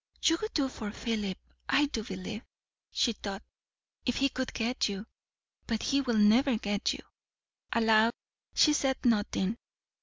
[0.23, 1.37] "You would do for Philip,
[1.69, 2.41] I do believe,"
[2.89, 3.43] she thought,
[4.03, 5.05] "if he could get you;
[5.67, 7.03] but he will never get you."
[7.71, 8.11] Aloud
[8.55, 9.59] she said nothing.